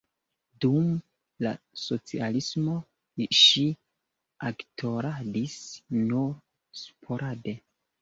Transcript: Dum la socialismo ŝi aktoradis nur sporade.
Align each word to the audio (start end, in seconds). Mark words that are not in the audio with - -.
Dum 0.63 0.87
la 1.47 1.51
socialismo 1.81 2.79
ŝi 3.43 3.67
aktoradis 4.53 5.57
nur 6.03 6.37
sporade. 6.85 7.59